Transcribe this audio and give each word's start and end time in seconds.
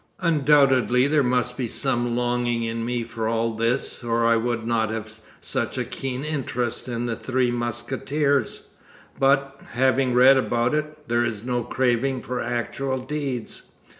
Undoubtedly 0.21 1.05
there 1.05 1.21
must 1.21 1.55
be 1.57 1.67
some 1.67 2.15
longing 2.15 2.63
in 2.63 2.83
me 2.83 3.03
for 3.03 3.27
all 3.27 3.51
this 3.53 4.03
or 4.03 4.25
I 4.25 4.35
would 4.35 4.65
not 4.65 4.89
have 4.89 5.15
such 5.39 5.77
a 5.77 5.85
keen 5.85 6.25
interest 6.25 6.87
in 6.87 7.05
The 7.05 7.15
Three 7.15 7.51
Musketeers, 7.51 8.69
but, 9.19 9.59
having 9.73 10.15
read 10.15 10.37
about 10.37 10.73
it, 10.73 11.07
there 11.07 11.23
is 11.23 11.43
no 11.43 11.61
craving 11.63 12.21
for 12.23 12.41
actual 12.41 12.97
deeds. 12.97 13.73